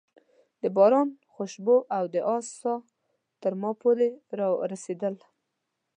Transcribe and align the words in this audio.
د 0.61 0.63
باران 0.75 1.09
خوشبو 1.33 1.75
او 1.97 2.03
د 2.13 2.15
آس 2.35 2.47
ساه 2.61 2.79
تر 3.41 3.53
ما 3.61 3.71
پورې 3.81 4.07
رارسېدل. 4.39 5.15